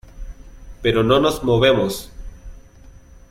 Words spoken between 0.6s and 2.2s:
pero no nos movemos.